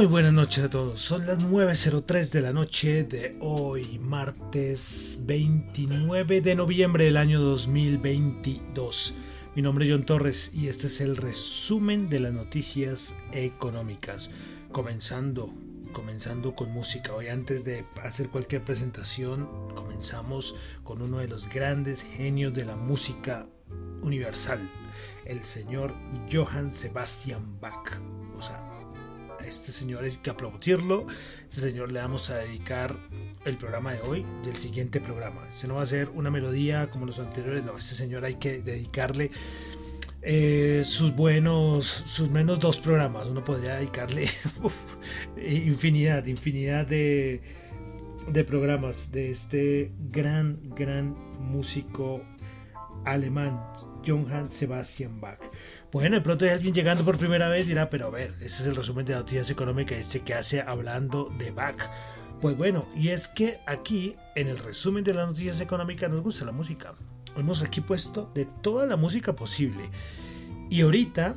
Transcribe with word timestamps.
Muy 0.00 0.06
buenas 0.06 0.32
noches 0.32 0.64
a 0.64 0.70
todos. 0.70 0.98
Son 1.02 1.26
las 1.26 1.38
9.03 1.40 2.30
de 2.30 2.40
la 2.40 2.54
noche 2.54 3.04
de 3.04 3.36
hoy, 3.42 3.98
martes 3.98 5.20
29 5.26 6.40
de 6.40 6.54
noviembre 6.54 7.04
del 7.04 7.18
año 7.18 7.38
2022. 7.42 9.14
Mi 9.54 9.60
nombre 9.60 9.84
es 9.84 9.92
John 9.92 10.06
Torres 10.06 10.52
y 10.54 10.68
este 10.68 10.86
es 10.86 11.02
el 11.02 11.18
resumen 11.18 12.08
de 12.08 12.20
las 12.20 12.32
noticias 12.32 13.14
económicas. 13.32 14.30
Comenzando, 14.72 15.52
comenzando 15.92 16.54
con 16.54 16.72
música. 16.72 17.12
Hoy 17.12 17.28
antes 17.28 17.62
de 17.64 17.84
hacer 18.02 18.30
cualquier 18.30 18.64
presentación, 18.64 19.46
comenzamos 19.74 20.56
con 20.82 21.02
uno 21.02 21.18
de 21.18 21.28
los 21.28 21.46
grandes 21.50 22.00
genios 22.00 22.54
de 22.54 22.64
la 22.64 22.74
música 22.74 23.46
universal, 24.00 24.66
el 25.26 25.44
señor 25.44 25.92
Johann 26.32 26.72
Sebastian 26.72 27.60
Bach. 27.60 28.00
O 28.38 28.40
sea, 28.40 28.69
este 29.46 29.72
señor 29.72 30.04
hay 30.04 30.12
que 30.12 30.30
aplaudirlo. 30.30 31.06
Este 31.48 31.60
señor 31.60 31.92
le 31.92 32.00
vamos 32.00 32.30
a 32.30 32.38
dedicar 32.38 32.96
el 33.44 33.56
programa 33.56 33.92
de 33.92 34.00
hoy 34.02 34.26
del 34.44 34.56
siguiente 34.56 35.00
programa. 35.00 35.48
Se 35.54 35.66
no 35.66 35.74
va 35.74 35.82
a 35.82 35.86
ser 35.86 36.08
una 36.10 36.30
melodía 36.30 36.90
como 36.90 37.06
los 37.06 37.18
anteriores, 37.18 37.64
no, 37.64 37.76
este 37.76 37.94
señor 37.94 38.24
hay 38.24 38.36
que 38.36 38.60
dedicarle 38.60 39.30
eh, 40.22 40.82
sus 40.84 41.14
buenos, 41.14 41.86
sus 41.86 42.30
menos 42.30 42.60
dos 42.60 42.78
programas. 42.78 43.26
Uno 43.26 43.44
podría 43.44 43.76
dedicarle 43.76 44.28
infinidad, 45.36 46.26
infinidad 46.26 46.86
de, 46.86 47.40
de 48.28 48.44
programas 48.44 49.10
de 49.12 49.30
este 49.30 49.90
gran, 50.10 50.58
gran 50.74 51.16
músico 51.40 52.22
alemán, 53.04 53.60
Johann 54.06 54.50
Sebastian 54.50 55.20
Bach. 55.20 55.40
Bueno, 55.92 56.16
de 56.16 56.22
pronto 56.22 56.44
hay 56.44 56.52
alguien 56.52 56.74
llegando 56.74 57.04
por 57.04 57.18
primera 57.18 57.48
vez 57.48 57.66
dirá, 57.66 57.90
pero 57.90 58.06
a 58.06 58.10
ver, 58.10 58.34
ese 58.40 58.62
es 58.62 58.66
el 58.66 58.76
resumen 58.76 59.06
de 59.06 59.14
noticias 59.14 59.50
económicas 59.50 59.98
este 59.98 60.20
que 60.20 60.34
hace 60.34 60.60
hablando 60.60 61.32
de 61.38 61.50
Bach. 61.50 61.90
Pues 62.40 62.56
bueno, 62.56 62.86
y 62.96 63.08
es 63.08 63.28
que 63.28 63.58
aquí 63.66 64.14
en 64.34 64.48
el 64.48 64.58
resumen 64.58 65.04
de 65.04 65.14
las 65.14 65.28
noticias 65.28 65.60
económicas 65.60 66.10
nos 66.10 66.22
gusta 66.22 66.44
la 66.44 66.52
música. 66.52 66.94
Hemos 67.36 67.62
aquí 67.62 67.80
puesto 67.80 68.30
de 68.34 68.46
toda 68.46 68.86
la 68.86 68.96
música 68.96 69.34
posible. 69.34 69.90
Y 70.70 70.80
ahorita 70.82 71.36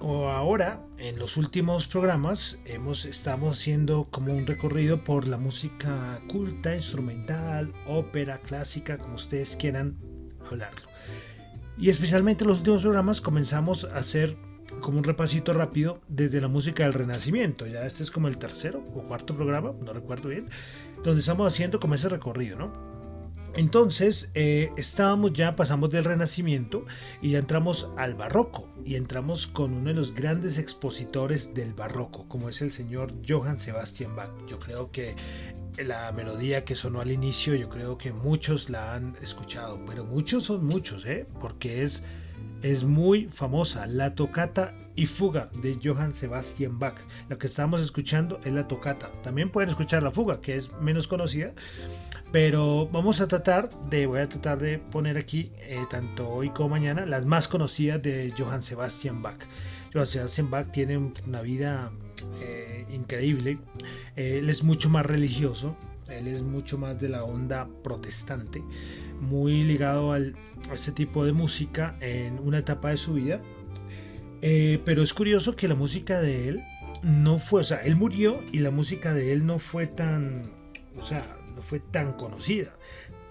o 0.00 0.28
ahora 0.28 0.84
en 0.98 1.18
los 1.18 1.36
últimos 1.36 1.86
programas 1.86 2.58
hemos 2.64 3.04
estamos 3.04 3.58
haciendo 3.58 4.08
como 4.10 4.32
un 4.32 4.46
recorrido 4.46 5.02
por 5.02 5.26
la 5.26 5.38
música 5.38 6.20
culta, 6.28 6.74
instrumental, 6.74 7.72
ópera, 7.86 8.38
clásica, 8.38 8.98
como 8.98 9.14
ustedes 9.14 9.56
quieran 9.56 9.96
Y 11.76 11.90
especialmente 11.90 12.44
en 12.44 12.48
los 12.48 12.58
últimos 12.58 12.82
programas 12.82 13.20
comenzamos 13.20 13.84
a 13.84 13.96
hacer 13.96 14.36
como 14.80 14.98
un 14.98 15.04
repasito 15.04 15.52
rápido 15.54 16.00
desde 16.08 16.40
la 16.40 16.48
música 16.48 16.84
del 16.84 16.92
Renacimiento. 16.92 17.66
Ya 17.66 17.86
este 17.86 18.02
es 18.02 18.10
como 18.10 18.28
el 18.28 18.38
tercero 18.38 18.82
o 18.94 19.02
cuarto 19.02 19.34
programa, 19.34 19.72
no 19.80 19.92
recuerdo 19.92 20.28
bien, 20.28 20.50
donde 21.02 21.20
estamos 21.20 21.52
haciendo 21.52 21.80
como 21.80 21.94
ese 21.94 22.08
recorrido, 22.08 22.58
¿no? 22.58 22.88
Entonces, 23.54 24.30
eh, 24.34 24.70
estábamos 24.76 25.32
ya, 25.32 25.56
pasamos 25.56 25.90
del 25.90 26.04
Renacimiento 26.04 26.84
y 27.20 27.30
ya 27.30 27.38
entramos 27.38 27.90
al 27.96 28.14
Barroco. 28.14 28.68
Y 28.84 28.94
entramos 28.94 29.46
con 29.46 29.72
uno 29.74 29.88
de 29.88 29.94
los 29.94 30.14
grandes 30.14 30.58
expositores 30.58 31.54
del 31.54 31.74
Barroco, 31.74 32.28
como 32.28 32.48
es 32.48 32.62
el 32.62 32.70
señor 32.70 33.12
Johann 33.26 33.58
Sebastian 33.58 34.14
Bach. 34.14 34.30
Yo 34.46 34.58
creo 34.60 34.92
que 34.92 35.16
la 35.84 36.10
melodía 36.12 36.64
que 36.64 36.74
sonó 36.74 37.00
al 37.00 37.10
inicio, 37.10 37.54
yo 37.54 37.68
creo 37.68 37.98
que 37.98 38.12
muchos 38.12 38.70
la 38.70 38.94
han 38.94 39.16
escuchado, 39.22 39.80
pero 39.86 40.04
muchos 40.04 40.44
son 40.44 40.64
muchos, 40.64 41.06
¿eh? 41.06 41.26
porque 41.40 41.84
es, 41.84 42.04
es 42.62 42.84
muy 42.84 43.26
famosa, 43.26 43.86
la 43.86 44.14
tocata 44.14 44.74
y 44.96 45.06
Fuga 45.06 45.48
de 45.62 45.78
Johann 45.82 46.12
Sebastian 46.12 46.80
Bach. 46.80 46.98
Lo 47.28 47.38
que 47.38 47.46
estamos 47.46 47.80
escuchando 47.80 48.40
es 48.44 48.52
la 48.52 48.66
tocata. 48.66 49.12
También 49.22 49.50
pueden 49.50 49.68
escuchar 49.68 50.02
la 50.02 50.10
Fuga, 50.10 50.40
que 50.40 50.56
es 50.56 50.72
menos 50.80 51.06
conocida, 51.06 51.52
pero 52.32 52.88
vamos 52.88 53.20
a 53.20 53.28
tratar 53.28 53.70
de, 53.88 54.06
voy 54.06 54.18
a 54.18 54.28
tratar 54.28 54.58
de 54.58 54.78
poner 54.78 55.16
aquí, 55.16 55.52
eh, 55.58 55.84
tanto 55.88 56.28
hoy 56.28 56.50
como 56.50 56.70
mañana, 56.70 57.06
las 57.06 57.24
más 57.24 57.46
conocidas 57.46 58.02
de 58.02 58.34
Johann 58.36 58.62
Sebastian 58.62 59.22
Bach. 59.22 59.38
Johann 59.92 60.06
Sebastian 60.06 60.50
Bach 60.50 60.70
tiene 60.72 60.98
una 60.98 61.42
vida 61.42 61.90
eh, 62.40 62.86
increíble. 62.90 63.58
él 64.16 64.48
es 64.48 64.62
mucho 64.62 64.88
más 64.88 65.06
religioso, 65.06 65.76
él 66.08 66.26
es 66.26 66.42
mucho 66.42 66.78
más 66.78 67.00
de 67.00 67.08
la 67.08 67.24
onda 67.24 67.68
protestante, 67.82 68.62
muy 69.20 69.64
ligado 69.64 70.12
a 70.12 70.20
ese 70.72 70.92
tipo 70.92 71.24
de 71.24 71.32
música 71.32 71.96
en 72.00 72.38
una 72.38 72.58
etapa 72.58 72.90
de 72.90 72.96
su 72.96 73.14
vida 73.14 73.40
eh, 74.40 74.80
pero 74.84 75.02
es 75.02 75.14
curioso 75.14 75.56
que 75.56 75.68
la 75.68 75.74
música 75.74 76.20
de 76.20 76.48
él 76.48 76.64
no 77.02 77.38
fue, 77.38 77.62
o 77.62 77.64
sea, 77.64 77.78
él 77.78 77.96
murió 77.96 78.40
y 78.52 78.58
la 78.58 78.70
música 78.70 79.12
de 79.12 79.32
él 79.32 79.46
no 79.46 79.58
fue 79.58 79.86
tan, 79.86 80.50
o 80.96 81.02
sea, 81.02 81.24
no 81.56 81.62
fue 81.62 81.80
tan 81.80 82.12
conocida. 82.12 82.72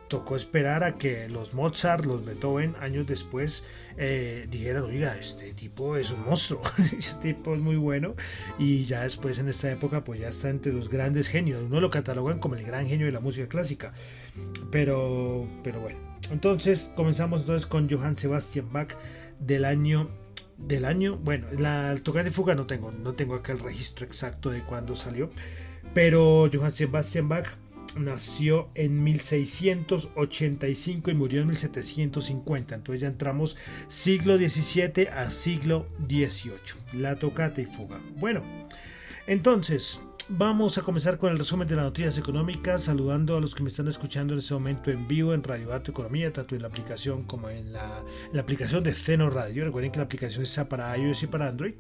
Tocó 0.08 0.36
esperar 0.36 0.84
a 0.84 0.98
que 0.98 1.28
los 1.28 1.54
Mozart, 1.54 2.06
los 2.06 2.26
Beethoven, 2.26 2.76
años 2.80 3.08
después, 3.08 3.64
eh, 3.98 4.48
dijeran, 4.50 4.84
oiga, 4.84 5.18
este 5.18 5.54
tipo 5.54 5.98
es 5.98 6.12
un 6.12 6.24
monstruo, 6.24 6.62
este 6.98 7.34
tipo 7.34 7.54
es 7.54 7.60
muy 7.60 7.76
bueno. 7.76 8.16
Y 8.58 8.86
ya 8.86 9.04
después, 9.04 9.40
en 9.40 9.50
esta 9.50 9.72
época, 9.72 10.04
pues 10.04 10.20
ya 10.20 10.30
está 10.30 10.50
entre 10.50 10.74
los 10.74 10.90
grandes 10.90 11.28
genios. 11.28 11.64
Uno 11.64 11.82
lo 11.82 11.90
catalogan 11.90 12.40
como 12.40 12.56
el 12.56 12.64
gran 12.64 12.88
genio 12.88 13.06
de 13.06 13.12
la 13.12 13.20
música 13.20 13.48
clásica. 13.48 13.94
Pero, 14.72 15.48
pero 15.64 15.82
bueno. 15.82 16.00
Entonces, 16.32 16.92
comenzamos 16.96 17.42
entonces 17.42 17.68
con 17.68 17.90
Johann 17.90 18.16
Sebastian 18.16 18.72
Bach 18.72 18.96
del 19.40 19.66
año 19.66 20.10
del 20.58 20.86
año. 20.86 21.18
Bueno, 21.18 21.48
la 21.58 21.96
toca 22.04 22.24
de 22.24 22.32
fuga 22.32 22.56
no 22.56 22.66
tengo, 22.66 22.92
no 22.92 23.14
tengo 23.14 23.36
acá 23.36 23.52
el 23.52 23.60
registro 23.60 24.06
exacto 24.06 24.50
de 24.50 24.64
cuándo 24.64 24.96
salió. 24.96 25.30
Pero 25.94 26.50
Johann 26.52 26.72
Sebastian 26.72 27.30
Bach 27.30 27.48
nació 27.96 28.70
en 28.76 29.04
1685 29.04 31.12
y 31.12 31.14
murió 31.14 31.42
en 31.42 31.48
1750. 31.48 32.76
Entonces 32.76 33.02
ya 33.02 33.08
entramos 33.08 33.58
siglo 33.88 34.38
XVII 34.38 35.08
a 35.08 35.30
siglo 35.30 35.88
XVIII. 36.08 36.60
La 36.94 37.18
tocata 37.18 37.62
y 37.62 37.66
fuga. 37.66 38.02
Bueno, 38.18 38.44
entonces 39.28 40.06
Vamos 40.30 40.78
a 40.78 40.82
comenzar 40.82 41.18
con 41.18 41.32
el 41.32 41.38
resumen 41.38 41.70
de 41.70 41.78
las 41.78 41.86
noticias 41.86 42.18
económicas, 42.18 42.84
saludando 42.84 43.38
a 43.38 43.40
los 43.40 43.56
que 43.56 43.64
me 43.64 43.70
están 43.70 43.88
escuchando 43.88 44.34
en 44.34 44.40
este 44.40 44.54
momento 44.54 44.92
en 44.92 45.08
vivo 45.08 45.34
en 45.34 45.42
Radio 45.42 45.70
Dato 45.70 45.92
Economía, 45.92 46.34
tanto 46.34 46.54
en 46.54 46.64
la 46.64 46.68
aplicación 46.68 47.24
como 47.24 47.50
en 47.50 47.72
la, 47.72 48.04
aplicación 48.38 48.84
de 48.84 48.92
Ceno 48.92 49.30
Radio. 49.30 49.64
Recuerden 49.64 49.94
que 49.94 50.00
la 50.00 50.04
aplicación 50.04 50.44
está 50.44 50.68
para 50.68 50.98
iOS 50.98 51.24
y 51.24 51.28
para 51.28 51.48
Android. 51.48 51.76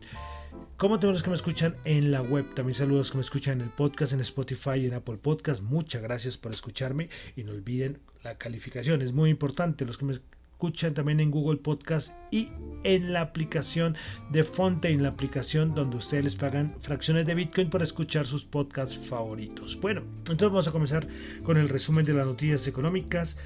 Como 0.77 0.99
tenemos 0.99 1.15
los 1.15 1.23
que 1.23 1.29
me 1.29 1.35
escuchan 1.35 1.75
en 1.85 2.11
la 2.11 2.21
web, 2.21 2.53
también 2.53 2.75
saludos 2.75 2.97
a 2.97 3.01
los 3.01 3.11
que 3.11 3.17
me 3.17 3.23
escuchan 3.23 3.61
en 3.61 3.67
el 3.67 3.73
podcast, 3.73 4.13
en 4.13 4.21
Spotify 4.21 4.75
y 4.77 4.85
en 4.85 4.93
Apple 4.93 5.17
Podcast. 5.17 5.63
Muchas 5.63 6.03
gracias 6.03 6.37
por 6.37 6.51
escucharme 6.51 7.09
y 7.35 7.43
no 7.43 7.51
olviden 7.51 7.99
la 8.23 8.37
calificación, 8.37 9.01
es 9.01 9.13
muy 9.13 9.29
importante. 9.29 9.85
Los 9.85 9.97
que 9.97 10.05
me 10.05 10.13
escuchan 10.13 10.93
también 10.93 11.19
en 11.19 11.31
Google 11.31 11.57
Podcast 11.57 12.13
y 12.31 12.49
en 12.83 13.13
la 13.13 13.21
aplicación 13.21 13.95
de 14.31 14.43
Fontaine, 14.43 15.03
la 15.03 15.09
aplicación 15.09 15.75
donde 15.75 15.97
ustedes 15.97 16.23
les 16.23 16.35
pagan 16.35 16.75
fracciones 16.81 17.25
de 17.25 17.35
Bitcoin 17.35 17.69
para 17.69 17.83
escuchar 17.83 18.25
sus 18.25 18.45
podcasts 18.45 18.97
favoritos. 18.97 19.79
Bueno, 19.79 20.01
entonces 20.01 20.47
vamos 20.49 20.67
a 20.67 20.71
comenzar 20.71 21.07
con 21.43 21.57
el 21.57 21.69
resumen 21.69 22.05
de 22.05 22.13
las 22.13 22.25
noticias 22.25 22.67
económicas 22.67 23.37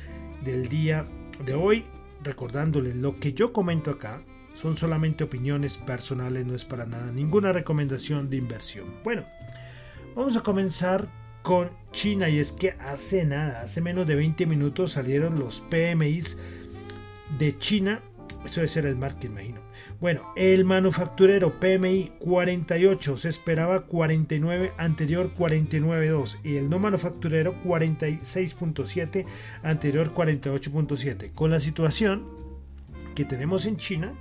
del 0.44 0.70
día 0.70 1.06
de 1.46 1.54
hoy, 1.54 1.86
recordándoles 2.24 2.96
lo 2.96 3.20
que 3.20 3.34
yo 3.34 3.52
comento 3.52 3.92
acá. 3.92 4.24
Son 4.54 4.78
solamente 4.78 5.24
opiniones 5.24 5.78
personales, 5.78 6.46
no 6.46 6.56
es 6.56 6.66
para 6.66 6.86
nada 6.86 7.12
ninguna 7.12 7.54
recomendación 7.54 8.30
de 8.30 8.38
inversión. 8.38 8.86
Bueno, 9.04 9.26
vamos 10.16 10.36
a 10.36 10.42
comenzar 10.42 11.08
con 11.42 11.72
China 11.92 12.30
y 12.30 12.40
es 12.40 12.52
que 12.52 12.72
hace 12.80 13.26
nada, 13.26 13.62
hace 13.62 13.82
menos 13.82 14.08
de 14.08 14.16
20 14.16 14.46
minutos 14.46 14.92
salieron 14.92 15.40
los 15.40 15.62
PMIs 15.62 16.38
de 17.40 17.58
China. 17.58 18.02
Eso 18.46 18.56
debe 18.56 18.68
ser 18.68 18.86
el 18.86 18.96
market, 18.96 19.26
imagino. 19.26 19.62
Bueno, 20.00 20.34
el 20.36 20.66
manufacturero 20.66 21.60
PMI 21.60 22.14
48 22.20 23.18
se 23.18 23.30
esperaba 23.30 23.86
49, 23.86 24.74
anterior 24.78 25.32
49.2 25.38 26.38
y 26.44 26.56
el 26.56 26.70
no 26.70 26.80
manufacturero 26.80 27.54
46.7, 27.64 29.26
anterior 29.62 30.14
48.7. 30.14 31.34
Con 31.34 31.52
la 31.52 31.60
situación 31.60 32.26
que 33.14 33.26
tenemos 33.26 33.66
en 33.68 33.78
China, 33.78 34.14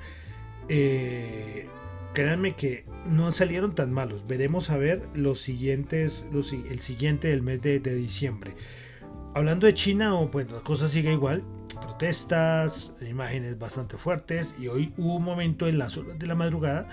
eh, 0.72 1.66
créanme 2.14 2.54
que 2.54 2.84
no 3.04 3.32
salieron 3.32 3.74
tan 3.74 3.92
malos. 3.92 4.24
Veremos 4.28 4.70
a 4.70 4.76
ver 4.76 5.02
los 5.14 5.40
siguientes, 5.40 6.28
el 6.32 6.80
siguiente 6.80 7.28
del 7.28 7.42
mes 7.42 7.60
de, 7.60 7.80
diciembre. 7.80 8.54
Hablando 9.34 9.66
de 9.66 9.74
China, 9.74 10.16
pues 10.30 10.50
la 10.50 10.60
cosa 10.60 10.88
sigue 10.88 11.12
igual 11.12 11.42
protestas, 11.80 12.94
imágenes 13.00 13.58
bastante 13.58 13.96
fuertes 13.96 14.54
y 14.60 14.68
hoy 14.68 14.92
hubo 14.96 15.16
un 15.16 15.24
momento 15.24 15.66
en 15.66 15.78
las 15.78 15.96
horas 15.96 16.18
de 16.18 16.26
la 16.26 16.34
madrugada 16.34 16.88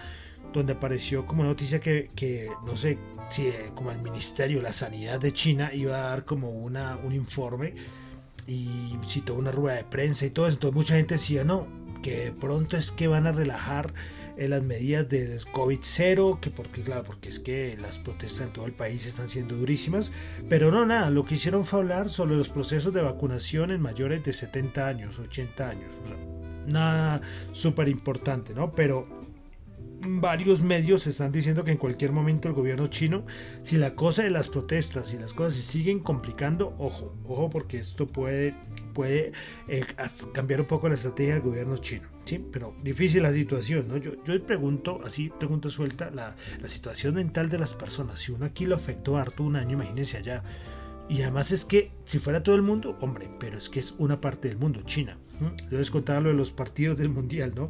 donde 0.53 0.73
apareció 0.73 1.25
como 1.25 1.43
noticia 1.43 1.79
que, 1.79 2.49
no 2.65 2.75
sé 2.75 2.97
si 3.29 3.47
eh, 3.47 3.71
como 3.75 3.91
el 3.91 4.01
Ministerio 4.01 4.57
de 4.57 4.63
la 4.63 4.73
Sanidad 4.73 5.19
de 5.19 5.33
China 5.33 5.71
iba 5.73 5.97
a 5.97 6.09
dar 6.09 6.25
como 6.25 6.49
una, 6.49 6.97
un 6.97 7.13
informe 7.13 7.75
y 8.47 8.97
citó 9.05 9.35
una 9.35 9.51
rueda 9.51 9.77
de 9.77 9.83
prensa 9.83 10.25
y 10.25 10.29
todo 10.29 10.47
eso. 10.47 10.55
Entonces 10.55 10.75
mucha 10.75 10.95
gente 10.95 11.15
decía, 11.15 11.43
no, 11.43 11.67
que 12.01 12.33
pronto 12.39 12.77
es 12.77 12.91
que 12.91 13.07
van 13.07 13.27
a 13.27 13.31
relajar 13.31 13.93
las 14.37 14.61
medidas 14.61 15.09
de 15.09 15.39
COVID-0, 15.51 16.39
que 16.39 16.51
porque, 16.51 16.83
claro, 16.83 17.03
porque 17.03 17.29
es 17.29 17.39
que 17.39 17.75
las 17.81 17.97
protestas 17.97 18.47
en 18.47 18.53
todo 18.53 18.65
el 18.67 18.73
país 18.73 19.05
están 19.07 19.29
siendo 19.29 19.55
durísimas, 19.55 20.11
pero 20.47 20.71
no, 20.71 20.85
nada, 20.85 21.09
lo 21.09 21.25
que 21.25 21.33
hicieron 21.33 21.65
fue 21.65 21.79
hablar 21.79 22.09
sobre 22.09 22.35
los 22.35 22.49
procesos 22.49 22.93
de 22.93 23.01
vacunación 23.01 23.71
en 23.71 23.81
mayores 23.81 24.23
de 24.23 24.33
70 24.33 24.87
años, 24.87 25.17
80 25.17 25.69
años, 25.69 25.91
o 26.03 26.07
sea, 26.07 26.17
nada 26.67 27.21
súper 27.51 27.87
importante, 27.87 28.53
¿no? 28.53 28.71
Pero 28.71 29.16
varios 30.01 30.61
medios 30.61 31.07
están 31.07 31.31
diciendo 31.31 31.63
que 31.63 31.71
en 31.71 31.77
cualquier 31.77 32.11
momento 32.11 32.47
el 32.47 32.53
gobierno 32.53 32.87
chino, 32.87 33.25
si 33.63 33.77
la 33.77 33.95
cosa 33.95 34.23
de 34.23 34.29
las 34.29 34.49
protestas 34.49 35.13
y 35.13 35.17
las 35.17 35.33
cosas 35.33 35.55
se 35.55 35.63
siguen 35.63 35.99
complicando, 35.99 36.75
ojo, 36.77 37.15
ojo 37.25 37.49
porque 37.49 37.79
esto 37.79 38.07
puede, 38.07 38.55
puede 38.93 39.31
eh, 39.67 39.85
cambiar 40.33 40.61
un 40.61 40.67
poco 40.67 40.87
la 40.89 40.95
estrategia 40.95 41.35
del 41.35 41.43
gobierno 41.43 41.77
chino. 41.77 42.07
Sí, 42.25 42.45
pero 42.51 42.75
difícil 42.83 43.23
la 43.23 43.31
situación, 43.31 43.87
¿no? 43.87 43.97
Yo, 43.97 44.11
yo 44.25 44.45
pregunto, 44.45 44.99
así, 45.05 45.31
pregunta 45.39 45.69
suelta, 45.69 46.11
la, 46.11 46.35
la 46.61 46.67
situación 46.67 47.15
mental 47.15 47.49
de 47.49 47.57
las 47.57 47.73
personas. 47.73 48.19
Si 48.19 48.31
uno 48.31 48.45
aquí 48.45 48.65
lo 48.65 48.75
afectó 48.75 49.17
harto 49.17 49.43
un 49.43 49.55
año, 49.55 49.73
imagínense 49.73 50.17
allá. 50.17 50.43
Y 51.09 51.21
además 51.21 51.51
es 51.51 51.63
que 51.63 51.91
si 52.05 52.19
fuera 52.19 52.43
todo 52.43 52.55
el 52.55 52.63
mundo, 52.63 52.97
hombre, 52.99 53.29
pero 53.39 53.57
es 53.57 53.69
que 53.69 53.79
es 53.79 53.95
una 53.97 54.19
parte 54.19 54.49
del 54.49 54.57
mundo, 54.57 54.81
China. 54.85 55.17
Yo 55.71 55.77
les 55.77 55.91
contaba 55.91 56.19
lo 56.19 56.29
de 56.29 56.35
los 56.35 56.51
partidos 56.51 56.97
del 56.97 57.09
mundial, 57.09 57.53
¿no? 57.55 57.69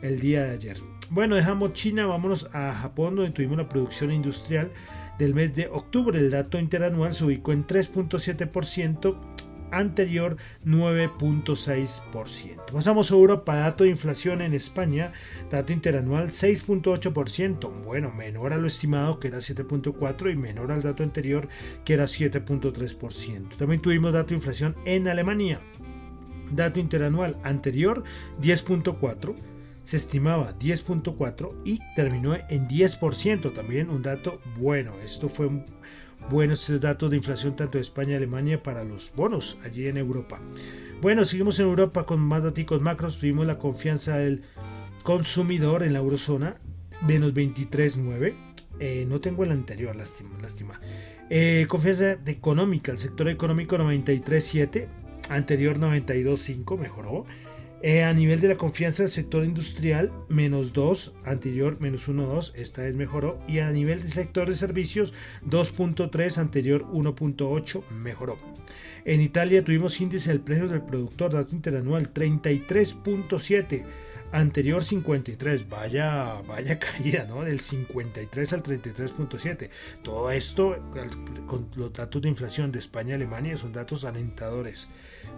El 0.00 0.20
día 0.20 0.44
de 0.44 0.50
ayer. 0.50 0.78
Bueno, 1.10 1.34
dejamos 1.34 1.72
China, 1.72 2.06
vámonos 2.06 2.48
a 2.52 2.72
Japón, 2.72 3.16
donde 3.16 3.32
tuvimos 3.32 3.58
la 3.58 3.68
producción 3.68 4.12
industrial 4.12 4.70
del 5.18 5.34
mes 5.34 5.56
de 5.56 5.66
octubre. 5.66 6.16
El 6.16 6.30
dato 6.30 6.56
interanual 6.56 7.14
se 7.14 7.24
ubicó 7.24 7.50
en 7.50 7.66
3.7%, 7.66 9.16
anterior 9.72 10.36
9.6%. 10.64 12.72
Pasamos 12.72 13.10
a 13.10 13.14
Europa, 13.14 13.56
dato 13.56 13.82
de 13.82 13.90
inflación 13.90 14.40
en 14.40 14.54
España, 14.54 15.12
dato 15.50 15.72
interanual 15.72 16.28
6.8%, 16.28 17.82
bueno, 17.82 18.12
menor 18.12 18.52
a 18.52 18.56
lo 18.56 18.68
estimado 18.68 19.18
que 19.18 19.28
era 19.28 19.38
7.4% 19.38 20.32
y 20.32 20.36
menor 20.36 20.70
al 20.70 20.82
dato 20.82 21.02
anterior 21.02 21.48
que 21.84 21.94
era 21.94 22.04
7.3%. 22.04 23.56
También 23.56 23.82
tuvimos 23.82 24.12
dato 24.12 24.28
de 24.28 24.36
inflación 24.36 24.76
en 24.84 25.08
Alemania, 25.08 25.60
dato 26.52 26.78
interanual 26.78 27.36
anterior 27.42 28.04
10.4%, 28.40 29.34
se 29.82 29.96
estimaba 29.96 30.58
10.4 30.58 31.62
y 31.64 31.80
terminó 31.94 32.34
en 32.34 32.68
10%, 32.68 33.54
también 33.54 33.90
un 33.90 34.02
dato 34.02 34.40
bueno. 34.58 34.92
Esto 35.04 35.28
fue 35.28 35.48
bueno 36.28 36.54
estos 36.54 36.80
datos 36.80 37.10
de 37.10 37.16
inflación 37.16 37.56
tanto 37.56 37.78
de 37.78 37.82
España 37.82 38.12
y 38.12 38.16
Alemania 38.16 38.62
para 38.62 38.84
los 38.84 39.12
bonos 39.14 39.58
allí 39.64 39.86
en 39.86 39.96
Europa. 39.96 40.40
Bueno, 41.00 41.24
seguimos 41.24 41.58
en 41.58 41.66
Europa 41.66 42.04
con 42.04 42.20
más 42.20 42.42
datos 42.42 42.80
macros. 42.82 43.18
Tuvimos 43.18 43.46
la 43.46 43.58
confianza 43.58 44.18
del 44.18 44.42
consumidor 45.02 45.82
en 45.82 45.94
la 45.94 46.00
eurozona, 46.00 46.56
menos 47.06 47.32
23.9. 47.32 48.34
Eh, 48.80 49.06
no 49.08 49.20
tengo 49.20 49.44
el 49.44 49.52
anterior, 49.52 49.96
lástima. 49.96 50.30
lástima. 50.40 50.80
Eh, 51.30 51.66
confianza 51.68 52.18
económica, 52.26 52.92
el 52.92 52.98
sector 52.98 53.28
económico 53.28 53.78
93.7, 53.78 54.88
anterior 55.28 55.78
92.5, 55.78 56.78
mejoró. 56.78 57.24
Eh, 57.82 58.04
a 58.04 58.12
nivel 58.12 58.40
de 58.40 58.48
la 58.48 58.56
confianza 58.56 59.02
del 59.02 59.10
sector 59.10 59.42
industrial, 59.42 60.12
menos 60.28 60.74
2, 60.74 61.14
anterior 61.24 61.80
menos 61.80 62.08
1.2, 62.10 62.52
esta 62.54 62.82
vez 62.82 62.94
mejoró. 62.94 63.38
Y 63.48 63.60
a 63.60 63.70
nivel 63.70 64.02
del 64.02 64.12
sector 64.12 64.50
de 64.50 64.56
servicios, 64.56 65.14
2.3, 65.48 66.36
anterior 66.36 66.84
1.8, 66.92 67.88
mejoró. 67.88 68.36
En 69.06 69.22
Italia 69.22 69.64
tuvimos 69.64 69.98
índice 69.98 70.28
del 70.28 70.40
precio 70.40 70.68
del 70.68 70.82
productor, 70.82 71.32
dato 71.32 71.54
interanual 71.54 72.12
33.7, 72.12 73.84
anterior 74.30 74.84
53, 74.84 75.66
vaya, 75.70 76.42
vaya 76.42 76.78
caída, 76.78 77.24
¿no? 77.24 77.42
Del 77.44 77.60
53 77.60 78.52
al 78.52 78.62
33.7. 78.62 79.70
Todo 80.02 80.30
esto 80.30 80.76
con 81.46 81.70
los 81.76 81.94
datos 81.94 82.20
de 82.20 82.28
inflación 82.28 82.72
de 82.72 82.78
España 82.78 83.12
y 83.12 83.14
Alemania 83.14 83.56
son 83.56 83.72
datos 83.72 84.04
alentadores 84.04 84.86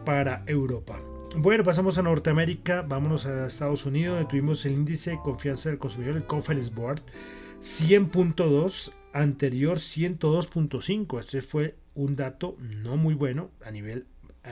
para 0.04 0.42
Europa. 0.48 0.98
Bueno, 1.34 1.64
pasamos 1.64 1.96
a 1.96 2.02
Norteamérica, 2.02 2.82
vámonos 2.82 3.24
a 3.24 3.46
Estados 3.46 3.86
Unidos, 3.86 4.16
donde 4.16 4.28
tuvimos 4.28 4.66
el 4.66 4.72
índice 4.72 5.12
de 5.12 5.18
confianza 5.18 5.70
del 5.70 5.78
consumidor, 5.78 6.16
el 6.16 6.26
Conference 6.26 6.70
Board, 6.74 7.00
100.2, 7.60 8.92
anterior 9.14 9.78
102.5. 9.78 11.20
Este 11.20 11.40
fue 11.40 11.74
un 11.94 12.16
dato 12.16 12.56
no 12.60 12.98
muy 12.98 13.14
bueno 13.14 13.50
a 13.64 13.70
nivel 13.70 14.06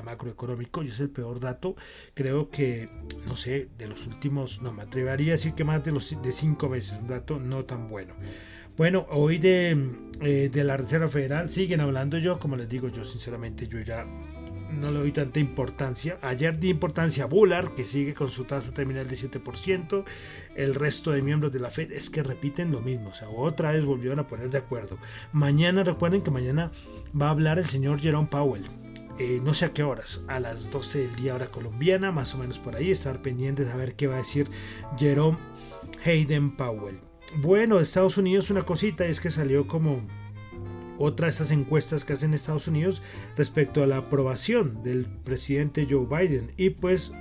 macroeconómico 0.04 0.82
y 0.82 0.88
es 0.88 1.00
el 1.00 1.10
peor 1.10 1.40
dato 1.40 1.74
creo 2.14 2.48
que 2.48 2.88
no 3.26 3.34
sé 3.34 3.68
de 3.76 3.88
los 3.88 4.06
últimos 4.06 4.62
no 4.62 4.72
me 4.72 4.84
atrevería 4.84 5.32
a 5.32 5.36
decir 5.36 5.54
que 5.54 5.64
más 5.64 5.84
de 5.84 5.90
los 5.90 6.22
de 6.22 6.30
cinco 6.30 6.68
veces 6.68 6.96
un 7.00 7.08
dato 7.08 7.40
no 7.40 7.64
tan 7.64 7.88
bueno 7.88 8.14
bueno 8.76 9.06
hoy 9.10 9.38
de, 9.38 9.76
eh, 10.20 10.48
de 10.52 10.64
la 10.64 10.76
Reserva 10.76 11.08
Federal 11.08 11.50
siguen 11.50 11.80
hablando 11.80 12.18
yo 12.18 12.38
como 12.38 12.54
les 12.54 12.68
digo 12.68 12.88
yo 12.88 13.02
sinceramente 13.02 13.66
yo 13.66 13.80
ya 13.80 14.06
no 14.78 14.90
le 14.90 14.98
doy 14.98 15.12
tanta 15.12 15.40
importancia. 15.40 16.18
Ayer 16.22 16.58
di 16.58 16.68
importancia 16.68 17.24
a 17.24 17.26
Bullard, 17.26 17.74
que 17.74 17.84
sigue 17.84 18.14
con 18.14 18.28
su 18.28 18.44
tasa 18.44 18.72
terminal 18.72 19.08
de 19.08 19.16
7%. 19.16 20.04
El 20.54 20.74
resto 20.74 21.10
de 21.10 21.22
miembros 21.22 21.52
de 21.52 21.60
la 21.60 21.70
Fed 21.70 21.92
es 21.92 22.10
que 22.10 22.22
repiten 22.22 22.70
lo 22.70 22.80
mismo. 22.80 23.10
O 23.10 23.14
sea, 23.14 23.28
otra 23.28 23.72
vez 23.72 23.84
volvieron 23.84 24.18
a 24.18 24.26
poner 24.26 24.50
de 24.50 24.58
acuerdo. 24.58 24.98
Mañana, 25.32 25.82
recuerden 25.84 26.22
que 26.22 26.30
mañana 26.30 26.70
va 27.18 27.28
a 27.28 27.30
hablar 27.30 27.58
el 27.58 27.66
señor 27.66 28.00
Jerome 28.00 28.28
Powell. 28.28 28.64
Eh, 29.18 29.40
no 29.42 29.52
sé 29.52 29.66
a 29.66 29.72
qué 29.74 29.82
horas, 29.82 30.24
a 30.28 30.40
las 30.40 30.70
12 30.70 31.00
del 31.00 31.16
día 31.16 31.34
hora 31.34 31.48
colombiana, 31.48 32.10
más 32.10 32.34
o 32.34 32.38
menos 32.38 32.58
por 32.58 32.74
ahí, 32.74 32.90
estar 32.90 33.20
pendientes 33.20 33.68
a 33.68 33.76
ver 33.76 33.94
qué 33.94 34.06
va 34.06 34.14
a 34.14 34.18
decir 34.18 34.48
Jerome 34.96 35.36
Hayden 36.04 36.56
Powell. 36.56 37.00
Bueno, 37.36 37.80
Estados 37.80 38.16
Unidos 38.16 38.48
una 38.50 38.62
cosita 38.62 39.04
es 39.04 39.20
que 39.20 39.28
salió 39.28 39.66
como 39.66 40.00
otra 41.00 41.26
de 41.26 41.30
esas 41.30 41.50
encuestas 41.50 42.04
que 42.04 42.12
hacen 42.12 42.34
Estados 42.34 42.68
Unidos 42.68 43.02
respecto 43.36 43.82
a 43.82 43.86
la 43.86 43.96
aprobación 43.96 44.82
del 44.82 45.06
presidente 45.24 45.86
Joe 45.88 46.06
Biden 46.06 46.52
y 46.58 46.70
pues 46.70 47.12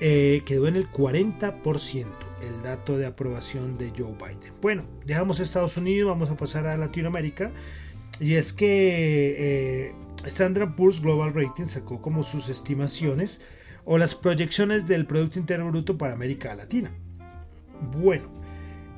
eh, 0.00 0.42
quedó 0.46 0.68
en 0.68 0.76
el 0.76 0.88
40% 0.90 2.06
el 2.40 2.62
dato 2.62 2.96
de 2.96 3.06
aprobación 3.06 3.76
de 3.78 3.90
Joe 3.98 4.14
Biden. 4.14 4.52
Bueno, 4.62 4.84
dejamos 5.04 5.40
Estados 5.40 5.76
Unidos, 5.76 6.08
vamos 6.08 6.30
a 6.30 6.36
pasar 6.36 6.66
a 6.66 6.76
Latinoamérica 6.76 7.50
y 8.20 8.34
es 8.34 8.52
que 8.52 9.88
eh, 9.88 9.94
Standard 10.24 10.76
Global 10.76 11.34
Rating 11.34 11.66
sacó 11.66 12.00
como 12.00 12.22
sus 12.22 12.48
estimaciones 12.48 13.40
o 13.84 13.98
las 13.98 14.14
proyecciones 14.14 14.86
del 14.86 15.04
Producto 15.04 15.40
Interno 15.40 15.68
Bruto 15.70 15.98
para 15.98 16.14
América 16.14 16.54
Latina. 16.54 16.92
Bueno, 17.98 18.35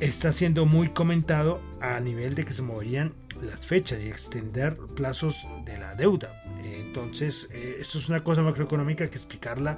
está 0.00 0.32
siendo 0.32 0.64
muy 0.66 0.88
comentado 0.90 1.60
a 1.80 1.98
nivel 2.00 2.34
de 2.34 2.44
que 2.44 2.52
se 2.52 2.62
moverían 2.62 3.12
las 3.42 3.66
fechas 3.66 4.00
y 4.02 4.08
extender 4.08 4.76
plazos 4.94 5.46
de 5.64 5.78
la 5.78 5.94
deuda. 5.94 6.42
Entonces, 6.64 7.48
eh, 7.52 7.78
esto 7.80 7.98
es 7.98 8.08
una 8.08 8.22
cosa 8.22 8.42
macroeconómica 8.42 9.08
que 9.08 9.16
explicarla. 9.16 9.76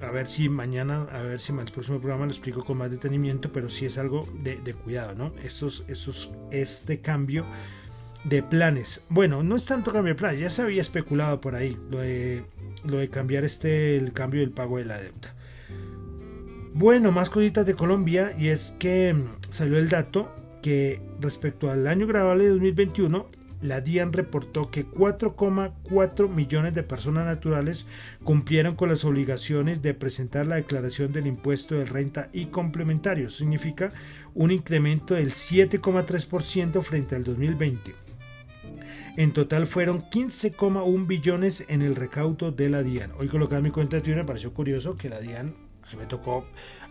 A 0.00 0.10
ver 0.10 0.26
si 0.26 0.48
mañana, 0.48 1.06
a 1.12 1.22
ver 1.22 1.40
si 1.40 1.52
en 1.52 1.60
el 1.60 1.70
próximo 1.70 1.98
programa 1.98 2.24
lo 2.24 2.32
explico 2.32 2.64
con 2.64 2.78
más 2.78 2.90
detenimiento, 2.90 3.52
pero 3.52 3.68
sí 3.68 3.86
es 3.86 3.98
algo 3.98 4.26
de, 4.42 4.56
cuidado, 4.74 5.14
¿no? 5.14 5.32
Estos, 5.42 5.84
estos, 5.88 6.32
este 6.50 7.00
cambio 7.00 7.44
de 8.24 8.42
planes. 8.42 9.04
Bueno, 9.08 9.42
no 9.42 9.54
es 9.54 9.66
tanto 9.66 9.92
cambio 9.92 10.14
de 10.14 10.18
planes, 10.18 10.40
ya 10.40 10.50
se 10.50 10.62
había 10.62 10.80
especulado 10.80 11.40
por 11.40 11.54
ahí 11.54 11.78
lo 11.90 11.98
de, 11.98 12.44
lo 12.84 12.98
de 12.98 13.08
cambiar 13.08 13.44
este, 13.44 13.96
el 13.96 14.12
cambio 14.12 14.40
del 14.40 14.50
pago 14.50 14.78
de 14.78 14.86
la 14.86 14.98
deuda. 14.98 15.34
Bueno, 16.74 17.12
más 17.12 17.30
cositas 17.30 17.66
de 17.66 17.74
Colombia 17.74 18.34
y 18.38 18.48
es 18.48 18.76
que 18.78 19.14
mm, 19.14 19.50
salió 19.50 19.78
el 19.78 19.88
dato 19.88 20.32
que 20.62 21.00
respecto 21.20 21.70
al 21.70 21.86
año 21.86 22.06
grabable 22.06 22.44
de 22.44 22.50
2021, 22.50 23.26
la 23.62 23.80
DIAN 23.80 24.12
reportó 24.12 24.70
que 24.70 24.86
4,4 24.86 26.28
millones 26.28 26.74
de 26.74 26.82
personas 26.82 27.26
naturales 27.26 27.86
cumplieron 28.22 28.76
con 28.76 28.88
las 28.88 29.04
obligaciones 29.04 29.82
de 29.82 29.94
presentar 29.94 30.46
la 30.46 30.56
declaración 30.56 31.12
del 31.12 31.26
impuesto 31.26 31.74
de 31.74 31.84
renta 31.84 32.28
y 32.32 32.46
complementario. 32.46 33.30
significa 33.30 33.92
un 34.34 34.52
incremento 34.52 35.14
del 35.14 35.32
7,3% 35.32 36.82
frente 36.82 37.16
al 37.16 37.24
2020. 37.24 37.94
En 39.16 39.32
total 39.32 39.66
fueron 39.66 40.02
15,1 40.02 41.06
billones 41.08 41.64
en 41.66 41.82
el 41.82 41.96
recaudo 41.96 42.52
de 42.52 42.68
la 42.68 42.84
DIAN. 42.84 43.10
Hoy 43.18 43.26
colocando 43.26 43.64
mi 43.64 43.70
cuenta 43.72 43.96
de 43.96 44.02
Twitter 44.02 44.22
me 44.22 44.26
pareció 44.26 44.54
curioso 44.54 44.94
que 44.94 45.08
la 45.08 45.18
DIAN 45.18 45.67
a 45.88 45.92
mí 45.92 45.96
me 45.98 46.06
tocó, 46.06 46.46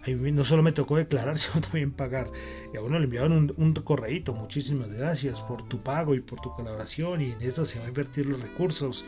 no 0.07 0.43
solo 0.43 0.63
me 0.63 0.71
tocó 0.71 0.97
declarar, 0.97 1.37
sino 1.37 1.61
también 1.61 1.91
pagar. 1.91 2.31
Y 2.73 2.77
a 2.77 2.81
uno 2.81 2.97
le 2.97 3.05
enviaron 3.05 3.31
un, 3.31 3.53
un 3.57 3.73
correíto, 3.73 4.33
muchísimas 4.33 4.89
gracias 4.89 5.39
por 5.41 5.67
tu 5.67 5.81
pago 5.81 6.15
y 6.15 6.21
por 6.21 6.41
tu 6.41 6.51
colaboración 6.51 7.21
y 7.21 7.31
en 7.31 7.41
eso 7.41 7.65
se 7.65 7.77
van 7.77 7.85
a 7.85 7.89
invertir 7.89 8.25
los 8.25 8.41
recursos. 8.41 9.05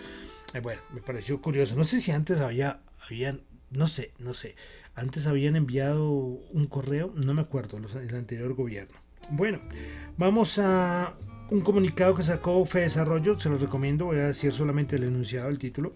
Bueno, 0.61 0.81
me 0.93 1.01
pareció 1.01 1.41
curioso. 1.41 1.75
No 1.75 1.83
sé 1.83 2.01
si 2.01 2.11
antes 2.11 2.39
había, 2.39 2.81
habían, 3.05 3.41
no 3.71 3.87
sé, 3.87 4.13
no 4.17 4.33
sé, 4.33 4.55
antes 4.95 5.27
habían 5.27 5.55
enviado 5.55 6.09
un 6.09 6.67
correo, 6.67 7.13
no 7.15 7.33
me 7.33 7.41
acuerdo, 7.41 7.77
el 7.77 8.15
anterior 8.15 8.53
gobierno. 8.53 8.97
Bueno, 9.31 9.59
vamos 10.17 10.57
a 10.59 11.13
un 11.51 11.61
comunicado 11.61 12.13
que 12.13 12.23
sacó 12.23 12.63
Fe 12.65 12.81
Desarrollo, 12.81 13.39
se 13.39 13.47
los 13.49 13.61
recomiendo, 13.61 14.05
voy 14.05 14.19
a 14.19 14.27
decir 14.27 14.51
solamente 14.51 14.97
el 14.97 15.03
enunciado 15.03 15.47
del 15.47 15.57
título, 15.57 15.93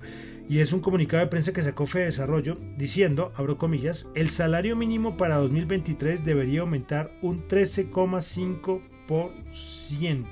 y 0.49 0.57
es 0.59 0.73
un 0.73 0.79
comunicado 0.79 1.21
de 1.23 1.29
prensa 1.29 1.53
que 1.53 1.61
sacó 1.61 1.85
Fe 1.85 1.99
Desarrollo 1.99 2.57
diciendo, 2.77 3.31
abro 3.35 3.55
comillas, 3.57 4.09
el 4.15 4.31
salario 4.31 4.75
mínimo 4.75 5.15
para 5.15 5.37
2023 5.37 6.25
debería 6.25 6.61
aumentar 6.61 7.11
un 7.21 7.47
13,5%. 7.47 10.25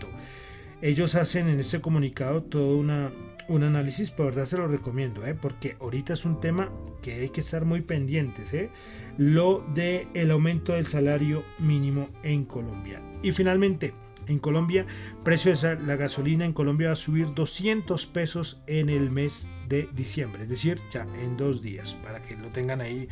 Ellos 0.82 1.14
hacen 1.14 1.50
en 1.50 1.60
este 1.60 1.80
comunicado 1.80 2.42
todo 2.42 2.76
una, 2.76 3.12
un 3.48 3.62
análisis, 3.62 4.10
por 4.10 4.26
verdad 4.28 4.46
se 4.46 4.58
lo 4.58 4.68
recomiendo, 4.68 5.24
¿eh? 5.26 5.36
porque 5.40 5.76
ahorita 5.80 6.14
es 6.14 6.26
un 6.26 6.40
tema 6.40 6.72
que 7.04 7.14
hay 7.14 7.30
que 7.30 7.42
estar 7.42 7.66
muy 7.66 7.82
pendientes, 7.82 8.52
¿eh? 8.56 8.72
lo 9.20 9.64
de 9.76 10.08
el 10.16 10.32
aumento 10.32 10.74
del 10.74 10.88
salario 10.88 11.44
mínimo 11.60 12.10
en 12.24 12.46
Colombia. 12.46 13.00
Y 13.22 13.32
finalmente, 13.32 13.94
en 14.28 14.40
Colombia, 14.40 14.86
precio 15.24 15.56
de 15.56 15.80
la 15.82 15.96
gasolina 15.96 16.46
en 16.46 16.54
Colombia 16.54 16.88
va 16.88 16.94
a 16.94 16.98
subir 16.98 17.34
200 17.34 18.06
pesos 18.08 18.62
en 18.68 18.90
el 18.90 19.12
mes 19.12 19.48
de 19.68 19.88
diciembre, 19.94 20.44
es 20.44 20.50
decir, 20.50 20.80
ya 20.92 21.06
en 21.22 21.38
dos 21.38 21.62
días, 21.62 21.96
para 22.04 22.22
que 22.22 22.36
lo 22.36 22.50
tengan 22.50 22.82
ahí. 22.82 23.08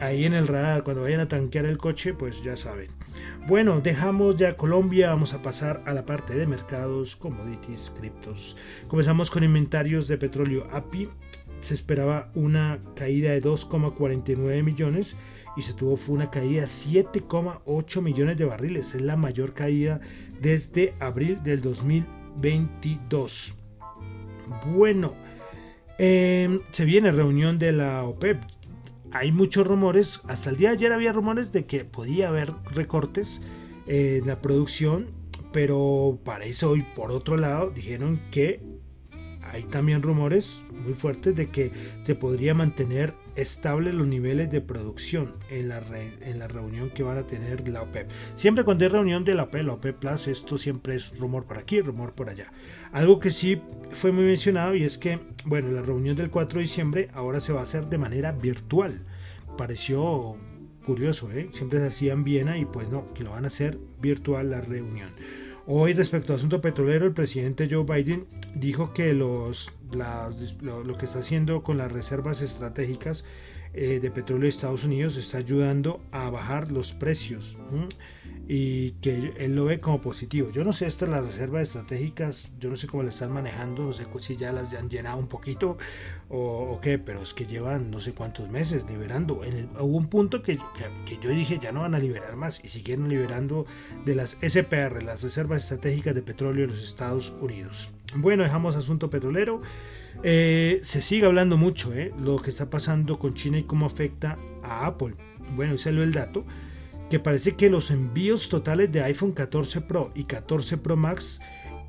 ahí 0.00 0.24
en 0.24 0.34
el 0.34 0.46
radar, 0.46 0.84
cuando 0.84 1.02
vayan 1.02 1.20
a 1.20 1.28
tanquear 1.28 1.64
el 1.64 1.78
coche, 1.78 2.14
pues 2.14 2.42
ya 2.42 2.56
saben. 2.56 2.88
Bueno, 3.46 3.80
dejamos 3.80 4.36
ya 4.36 4.56
Colombia, 4.56 5.08
vamos 5.08 5.34
a 5.34 5.42
pasar 5.42 5.82
a 5.86 5.92
la 5.92 6.04
parte 6.04 6.34
de 6.34 6.46
mercados, 6.46 7.16
commodities, 7.16 7.92
criptos. 7.98 8.56
Comenzamos 8.88 9.30
con 9.30 9.42
inventarios 9.42 10.06
de 10.06 10.18
petróleo 10.18 10.68
API. 10.70 11.08
Se 11.60 11.74
esperaba 11.74 12.30
una 12.34 12.78
caída 12.94 13.32
de 13.32 13.42
2,49 13.42 14.62
millones 14.62 15.16
y 15.58 15.62
se 15.62 15.74
tuvo 15.74 15.96
fue 15.96 16.14
una 16.14 16.30
caída 16.30 16.60
de 16.62 16.68
7,8 16.68 18.00
millones 18.00 18.38
de 18.38 18.44
barriles. 18.46 18.94
Es 18.94 19.02
la 19.02 19.16
mayor 19.16 19.52
caída 19.52 20.00
desde 20.40 20.94
abril 21.00 21.42
del 21.42 21.60
2022. 21.60 23.54
Bueno, 24.74 25.12
em, 25.98 26.60
se 26.70 26.84
viene 26.84 27.12
reunión 27.12 27.58
de 27.58 27.72
la 27.72 28.04
OPEP 28.04 28.40
hay 29.10 29.32
muchos 29.32 29.66
rumores, 29.66 30.20
hasta 30.28 30.50
el 30.50 30.58
día 30.58 30.68
de 30.68 30.74
ayer 30.74 30.92
había 30.92 31.12
rumores 31.12 31.50
de 31.50 31.64
que 31.64 31.84
podía 31.84 32.28
haber 32.28 32.52
recortes 32.72 33.40
en 33.86 34.26
la 34.26 34.42
producción, 34.42 35.06
pero 35.52 36.18
para 36.24 36.44
eso 36.44 36.70
hoy 36.70 36.84
por 36.94 37.10
otro 37.10 37.38
lado 37.38 37.70
dijeron 37.70 38.20
que 38.30 38.60
hay 39.52 39.64
también 39.64 40.02
rumores 40.02 40.64
muy 40.84 40.94
fuertes 40.94 41.34
de 41.36 41.48
que 41.50 41.70
se 42.02 42.14
podría 42.14 42.54
mantener 42.54 43.14
estable 43.36 43.92
los 43.92 44.06
niveles 44.06 44.50
de 44.50 44.60
producción 44.60 45.34
en 45.50 45.68
la, 45.68 45.80
en 46.20 46.38
la 46.38 46.48
reunión 46.48 46.90
que 46.90 47.02
van 47.02 47.18
a 47.18 47.26
tener 47.26 47.68
la 47.68 47.82
OPEP. 47.82 48.08
Siempre 48.34 48.64
cuando 48.64 48.84
hay 48.84 48.90
reunión 48.90 49.24
de 49.24 49.34
la 49.34 49.44
OPEP, 49.44 49.62
la 49.64 49.72
OPEP 49.74 49.96
Plus, 49.96 50.28
esto 50.28 50.58
siempre 50.58 50.96
es 50.96 51.18
rumor 51.18 51.44
por 51.44 51.58
aquí, 51.58 51.80
rumor 51.80 52.12
por 52.12 52.30
allá. 52.30 52.52
Algo 52.92 53.20
que 53.20 53.30
sí 53.30 53.60
fue 53.92 54.12
muy 54.12 54.24
mencionado 54.24 54.74
y 54.74 54.84
es 54.84 54.98
que, 54.98 55.20
bueno, 55.44 55.70
la 55.70 55.82
reunión 55.82 56.16
del 56.16 56.30
4 56.30 56.58
de 56.58 56.62
diciembre 56.62 57.08
ahora 57.12 57.40
se 57.40 57.52
va 57.52 57.60
a 57.60 57.64
hacer 57.64 57.86
de 57.86 57.98
manera 57.98 58.32
virtual. 58.32 59.00
Pareció 59.56 60.36
curioso, 60.84 61.30
¿eh? 61.32 61.50
Siempre 61.52 61.78
se 61.80 61.86
hacía 61.86 62.12
en 62.14 62.24
Viena 62.24 62.58
y 62.58 62.64
pues 62.64 62.88
no, 62.88 63.12
que 63.12 63.22
lo 63.22 63.30
van 63.30 63.44
a 63.44 63.48
hacer 63.48 63.78
virtual 64.00 64.50
la 64.50 64.60
reunión. 64.60 65.10
Hoy 65.66 65.92
respecto 65.92 66.32
al 66.32 66.38
asunto 66.38 66.62
petrolero, 66.62 67.04
el 67.04 67.12
presidente 67.12 67.68
Joe 67.70 67.84
Biden 67.84 68.24
dijo 68.54 68.92
que 68.92 69.12
los, 69.12 69.72
lo, 70.60 70.96
que 70.96 71.04
está 71.04 71.20
haciendo 71.20 71.62
con 71.62 71.78
las 71.78 71.92
reservas 71.92 72.42
estratégicas 72.42 73.24
eh, 73.74 74.00
de 74.00 74.10
petróleo 74.10 74.44
de 74.44 74.48
Estados 74.48 74.84
Unidos 74.84 75.16
está 75.16 75.38
ayudando 75.38 76.00
a 76.10 76.30
bajar 76.30 76.72
los 76.72 76.92
precios 76.92 77.56
y 78.48 78.92
que 79.02 79.34
él 79.36 79.54
lo 79.54 79.66
ve 79.66 79.78
como 79.78 80.00
positivo. 80.00 80.50
Yo 80.50 80.64
no 80.64 80.72
sé, 80.72 80.86
estas 80.86 81.10
las 81.10 81.26
reservas 81.26 81.64
estratégicas, 81.64 82.54
yo 82.58 82.70
no 82.70 82.76
sé 82.76 82.86
cómo 82.86 83.02
le 83.02 83.10
están 83.10 83.30
manejando, 83.30 83.84
no 83.84 83.92
sé 83.92 84.06
si 84.20 84.36
ya 84.36 84.52
las 84.52 84.72
han 84.72 84.88
llenado 84.88 85.18
un 85.18 85.28
poquito 85.28 85.76
o, 86.30 86.80
qué, 86.80 86.98
pero 86.98 87.22
es 87.22 87.34
que 87.34 87.44
llevan 87.44 87.90
no 87.90 88.00
sé 88.00 88.14
cuántos 88.14 88.48
meses 88.48 88.86
liberando. 88.88 89.44
En 89.44 89.68
hubo 89.78 89.98
un 89.98 90.08
punto 90.08 90.42
que, 90.42 90.58
que, 91.04 91.18
yo 91.20 91.28
dije 91.28 91.58
ya 91.62 91.72
no 91.72 91.82
van 91.82 91.94
a 91.94 91.98
liberar 91.98 92.36
más 92.36 92.64
y 92.64 92.70
siguieron 92.70 93.10
liberando 93.10 93.66
de 94.06 94.14
las 94.14 94.38
SPR, 94.40 95.02
las 95.02 95.22
reservas 95.22 95.64
estratégicas 95.64 96.14
de 96.14 96.22
petróleo 96.22 96.66
de 96.66 96.72
los 96.72 96.82
Estados 96.82 97.34
Unidos. 97.42 97.90
Bueno, 98.16 98.42
dejamos 98.42 98.74
asunto 98.76 99.10
petrolero. 99.10 99.60
Eh, 100.22 100.80
se 100.82 101.00
sigue 101.00 101.26
hablando 101.26 101.56
mucho 101.56 101.92
eh, 101.92 102.12
lo 102.18 102.36
que 102.36 102.50
está 102.50 102.70
pasando 102.70 103.18
con 103.18 103.34
China 103.34 103.58
y 103.58 103.64
cómo 103.64 103.86
afecta 103.86 104.38
a 104.62 104.86
Apple. 104.86 105.14
Bueno, 105.54 105.74
ese 105.74 105.90
es 105.90 105.96
el 105.96 106.12
dato 106.12 106.44
que 107.10 107.18
parece 107.18 107.56
que 107.56 107.70
los 107.70 107.90
envíos 107.90 108.48
totales 108.48 108.92
de 108.92 109.02
iPhone 109.02 109.32
14 109.32 109.80
Pro 109.82 110.10
y 110.14 110.24
14 110.24 110.76
Pro 110.76 110.96
Max 110.96 111.40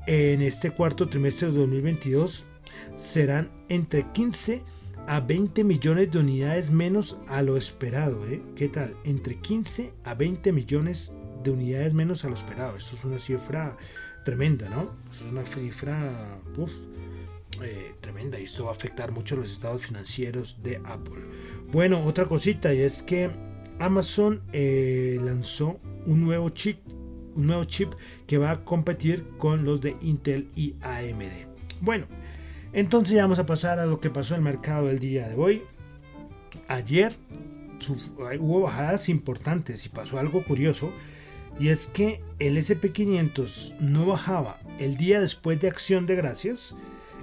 en 0.06 0.40
este 0.40 0.70
cuarto 0.70 1.08
trimestre 1.08 1.50
de 1.50 1.58
2022 1.58 2.44
serán 2.94 3.50
entre 3.68 4.06
15 4.12 4.62
a 5.06 5.20
20 5.20 5.64
millones 5.64 6.10
de 6.10 6.18
unidades 6.18 6.70
menos 6.70 7.18
a 7.28 7.42
lo 7.42 7.56
esperado. 7.56 8.26
¿eh? 8.26 8.42
¿Qué 8.56 8.68
tal? 8.68 8.94
Entre 9.04 9.36
15 9.36 9.92
a 10.04 10.14
20 10.14 10.52
millones 10.52 11.12
de 11.42 11.50
unidades 11.50 11.94
menos 11.94 12.24
a 12.24 12.28
lo 12.28 12.34
esperado. 12.34 12.76
Esto 12.76 12.96
es 12.96 13.04
una 13.04 13.18
cifra 13.18 13.76
tremenda, 14.24 14.68
¿no? 14.68 14.90
es 15.10 15.22
una 15.22 15.44
cifra 15.44 16.38
eh, 17.62 17.94
tremenda 18.00 18.38
y 18.38 18.44
esto 18.44 18.64
va 18.64 18.70
a 18.70 18.74
afectar 18.74 19.12
mucho 19.12 19.36
los 19.36 19.50
estados 19.50 19.86
financieros 19.86 20.62
de 20.62 20.80
Apple. 20.84 21.22
Bueno, 21.72 22.04
otra 22.04 22.26
cosita 22.26 22.72
y 22.74 22.80
es 22.80 23.02
que 23.02 23.30
Amazon 23.78 24.42
eh, 24.52 25.18
lanzó 25.22 25.80
un 26.06 26.22
nuevo 26.22 26.48
chip, 26.50 26.78
un 27.34 27.46
nuevo 27.46 27.64
chip 27.64 27.92
que 28.26 28.38
va 28.38 28.50
a 28.50 28.64
competir 28.64 29.26
con 29.38 29.64
los 29.64 29.80
de 29.80 29.96
Intel 30.00 30.48
y 30.54 30.74
AMD. 30.82 31.46
Bueno, 31.80 32.06
entonces 32.72 33.16
ya 33.16 33.22
vamos 33.22 33.38
a 33.38 33.46
pasar 33.46 33.78
a 33.78 33.86
lo 33.86 34.00
que 34.00 34.10
pasó 34.10 34.34
en 34.34 34.40
el 34.40 34.44
mercado 34.44 34.90
el 34.90 34.98
día 34.98 35.28
de 35.28 35.34
hoy. 35.34 35.62
Ayer 36.68 37.12
hubo 38.38 38.62
bajadas 38.62 39.08
importantes 39.08 39.86
y 39.86 39.88
pasó 39.88 40.18
algo 40.18 40.44
curioso. 40.44 40.92
Y 41.58 41.68
es 41.68 41.86
que 41.86 42.22
el 42.38 42.56
SP500 42.56 43.78
no 43.80 44.06
bajaba 44.06 44.60
el 44.78 44.96
día 44.96 45.20
después 45.20 45.60
de 45.60 45.68
Acción 45.68 46.06
de 46.06 46.16
Gracias, 46.16 46.74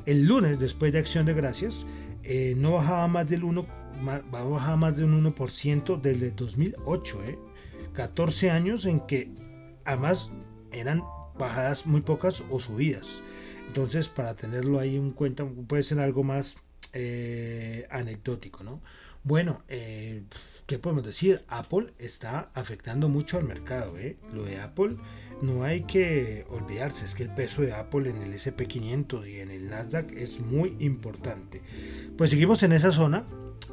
el 0.06 0.26
lunes 0.26 0.60
después 0.60 0.94
de 0.94 1.00
Acción 1.00 1.26
de 1.26 1.34
Gracias, 1.34 1.86
eh, 2.24 2.54
no 2.58 2.74
bajaba 2.74 3.08
más 3.08 3.28
del 3.28 3.44
1 3.44 3.66
va 4.06 4.40
a 4.40 4.44
bajar 4.44 4.78
más 4.78 4.98
de 4.98 5.04
un 5.04 5.34
1% 5.34 6.00
desde 6.02 6.32
2008, 6.32 7.24
¿eh? 7.26 7.40
14 7.94 8.52
años 8.52 8.86
en 8.86 9.00
que 9.02 9.30
además 9.86 10.32
eran 10.72 11.04
bajadas 11.38 11.86
muy 11.86 12.02
pocas 12.02 12.44
o 12.50 12.60
subidas. 12.60 13.22
Entonces, 13.68 14.08
para 14.08 14.36
tenerlo 14.36 14.80
ahí 14.80 14.96
en 14.96 15.12
cuenta, 15.12 15.46
puede 15.68 15.84
ser 15.84 16.00
algo 16.00 16.24
más 16.24 16.58
eh, 16.94 17.88
anecdótico, 17.90 18.64
¿no? 18.64 18.82
Bueno, 19.24 19.64
eh, 19.68 20.24
¿qué 20.68 20.78
podemos 20.78 21.06
decir? 21.06 21.44
Apple 21.48 21.94
está 21.98 22.52
afectando 22.54 23.10
mucho 23.10 23.38
al 23.38 23.46
mercado, 23.46 23.98
¿eh? 23.98 24.18
Lo 24.34 24.44
de 24.44 24.60
Apple 24.60 24.98
no 25.42 25.64
hay 25.64 25.84
que 25.84 26.46
olvidarse, 26.50 27.06
es 27.06 27.16
que 27.16 27.24
el 27.24 27.34
peso 27.34 27.62
de 27.62 27.74
Apple 27.74 28.10
en 28.10 28.22
el 28.22 28.34
SP500 28.34 29.28
y 29.28 29.40
en 29.40 29.50
el 29.50 29.70
Nasdaq 29.70 30.12
es 30.12 30.42
muy 30.42 30.76
importante. 30.80 31.62
Pues 32.18 32.30
seguimos 32.30 32.62
en 32.64 32.74
esa 32.74 32.92
zona, 32.92 33.26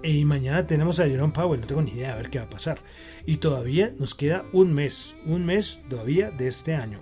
y 0.02 0.24
mañana 0.24 0.66
tenemos 0.66 1.00
a 1.00 1.07
Jerome 1.07 1.33
Powell, 1.33 1.61
no 1.61 1.66
tengo 1.66 1.83
ni 1.83 1.92
idea 1.92 2.11
de 2.14 2.22
ver 2.22 2.30
qué 2.30 2.38
va 2.38 2.44
a 2.44 2.50
pasar. 2.50 2.78
Y 3.26 3.38
todavía 3.38 3.92
nos 3.98 4.14
queda 4.14 4.44
un 4.52 4.72
mes, 4.72 5.16
un 5.24 5.46
mes 5.46 5.80
todavía 5.88 6.30
de 6.30 6.46
este 6.46 6.74
año. 6.74 7.00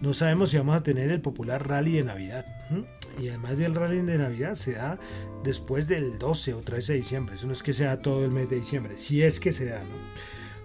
No 0.00 0.12
sabemos 0.12 0.50
si 0.50 0.58
vamos 0.58 0.76
a 0.76 0.82
tener 0.82 1.10
el 1.10 1.20
popular 1.20 1.68
rally 1.68 1.96
de 1.96 2.04
Navidad. 2.04 2.46
Y 3.20 3.28
además 3.28 3.58
del 3.58 3.74
rally 3.74 4.00
de 4.00 4.18
Navidad 4.18 4.54
se 4.54 4.72
da 4.72 4.98
después 5.42 5.88
del 5.88 6.18
12 6.18 6.54
o 6.54 6.60
13 6.60 6.92
de 6.92 6.98
diciembre. 6.98 7.34
Eso 7.36 7.46
no 7.46 7.52
es 7.52 7.62
que 7.62 7.72
sea 7.72 8.00
todo 8.02 8.24
el 8.24 8.30
mes 8.30 8.48
de 8.50 8.56
diciembre, 8.56 8.96
si 8.96 9.22
es 9.22 9.40
que 9.40 9.52
se 9.52 9.66
da. 9.66 9.82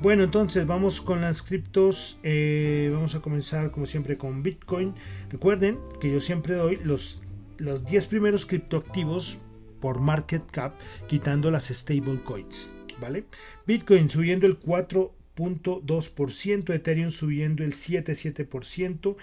Bueno, 0.00 0.24
entonces 0.24 0.66
vamos 0.66 1.00
con 1.00 1.20
las 1.20 1.42
criptos. 1.42 2.18
Eh, 2.22 2.90
vamos 2.92 3.14
a 3.14 3.20
comenzar 3.20 3.70
como 3.70 3.86
siempre 3.86 4.16
con 4.16 4.42
Bitcoin. 4.42 4.94
Recuerden 5.30 5.78
que 6.00 6.12
yo 6.12 6.20
siempre 6.20 6.54
doy 6.54 6.76
los, 6.82 7.22
los 7.58 7.84
10 7.84 8.06
primeros 8.06 8.46
criptoactivos 8.46 9.38
por 9.80 10.00
market 10.00 10.48
cap, 10.50 10.74
quitando 11.08 11.50
las 11.50 11.68
stable 11.68 12.22
coins. 12.22 12.70
¿Vale? 13.00 13.24
Bitcoin 13.66 14.08
subiendo 14.08 14.46
el 14.46 14.60
4.2%, 14.60 16.72
Ethereum 16.72 17.10
subiendo 17.10 17.64
el 17.64 17.72
7.7%. 17.72 19.16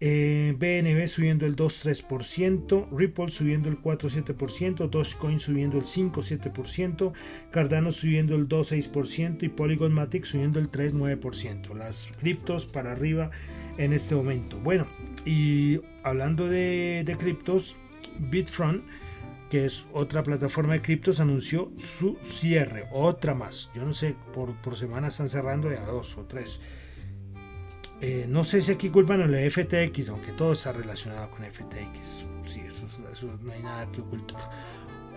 Eh, 0.00 0.54
BNB 0.56 1.08
subiendo 1.08 1.44
el 1.44 1.56
2,3%, 1.56 2.86
Ripple 2.96 3.30
subiendo 3.30 3.68
el 3.68 3.82
4,7%, 3.82 4.88
Dogecoin 4.88 5.40
subiendo 5.40 5.76
el 5.76 5.84
5,7%, 5.84 7.12
Cardano 7.50 7.90
subiendo 7.90 8.36
el 8.36 8.48
2,6% 8.48 9.42
y 9.42 9.48
Polygon 9.48 9.92
Matic 9.92 10.24
subiendo 10.24 10.60
el 10.60 10.70
3,9%. 10.70 11.74
Las 11.74 12.12
criptos 12.20 12.64
para 12.64 12.92
arriba 12.92 13.30
en 13.76 13.92
este 13.92 14.14
momento. 14.14 14.58
Bueno, 14.60 14.86
y 15.24 15.80
hablando 16.04 16.46
de, 16.46 17.16
criptos, 17.18 17.76
Bitfront, 18.18 18.84
que 19.50 19.64
es 19.64 19.88
otra 19.92 20.22
plataforma 20.22 20.74
de 20.74 20.82
criptos, 20.82 21.18
anunció 21.18 21.72
su 21.76 22.16
cierre, 22.22 22.84
otra 22.92 23.34
más. 23.34 23.72
Yo 23.74 23.84
no 23.84 23.92
sé, 23.92 24.14
por, 24.32 24.54
por 24.60 24.76
semana 24.76 25.08
están 25.08 25.28
cerrando 25.28 25.68
de 25.68 25.78
a 25.78 25.84
dos 25.86 26.16
o 26.18 26.24
tres. 26.24 26.60
Eh, 28.00 28.26
no 28.28 28.44
sé 28.44 28.62
si 28.62 28.72
aquí 28.72 28.90
culpan 28.90 29.22
a 29.22 29.26
la 29.26 29.38
FTX, 29.38 30.10
aunque 30.10 30.32
todo 30.32 30.52
está 30.52 30.72
relacionado 30.72 31.30
con 31.30 31.44
FTX. 31.44 32.26
Sí, 32.42 32.60
eso, 32.60 32.86
no 33.42 33.52
hay 33.52 33.62
nada 33.62 33.90
que 33.90 34.00
ocultar. 34.00 34.38